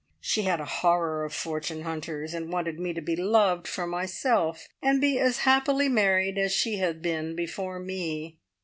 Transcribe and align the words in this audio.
She 0.19 0.41
had 0.45 0.59
a 0.59 0.65
horror 0.65 1.23
of 1.25 1.31
fortune 1.31 1.83
hunters, 1.83 2.33
and 2.33 2.51
wanted 2.51 2.79
me 2.79 2.91
to 2.91 3.01
be 3.01 3.15
loved 3.15 3.67
for 3.67 3.85
myself, 3.85 4.67
and 4.81 4.99
be 4.99 5.19
as 5.19 5.41
happily 5.41 5.89
married 5.89 6.39
as 6.39 6.53
she 6.53 6.77
had 6.77 7.03
been 7.03 7.35
before 7.35 7.77
me. 7.77 8.39